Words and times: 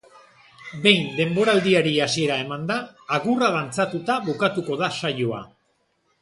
Behin 0.85 1.03
denboraldiari 1.17 1.91
hasiera 2.05 2.37
emanda, 2.45 2.79
agurra 3.19 3.51
dantzatuta 3.57 4.17
bukatuko 4.31 4.79
da 4.83 4.91
saioa. 4.99 5.45